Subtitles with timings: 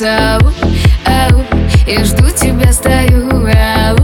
[0.00, 1.44] ау
[1.86, 3.96] Я жду тебя, стою, ау,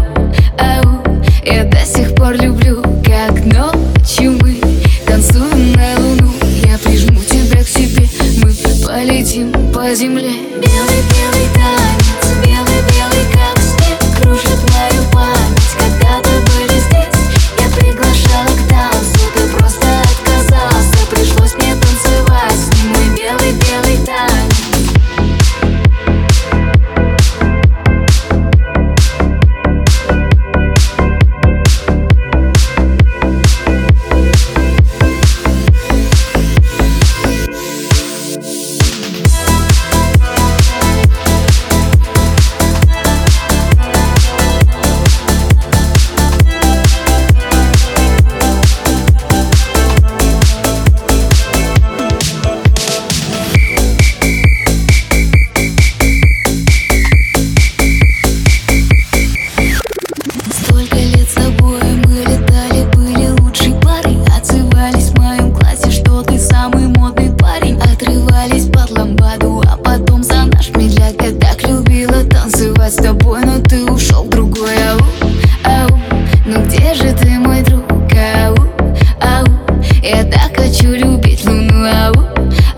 [0.59, 1.02] ау.
[1.45, 4.60] Я до сих пор люблю, как ночью мы
[5.06, 6.33] Танцуем на луну,
[6.64, 8.09] я прижму тебя к себе
[8.42, 8.52] Мы
[8.84, 10.33] полетим по земле.
[10.55, 11.13] Белый-белый
[69.84, 74.98] потом за наш медляк Я так любила танцевать с тобой, но ты ушел другой Ау,
[75.64, 75.98] ау,
[76.46, 77.84] ну где же ты, мой друг?
[78.12, 78.55] Ау,
[79.20, 79.46] ау,
[80.02, 82.14] я так хочу любить луну Ау,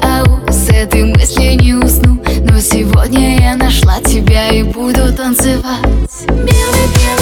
[0.02, 5.82] ау, с этой мыслью не усну Но сегодня я нашла тебя и буду танцевать.
[6.28, 7.15] Белый-белый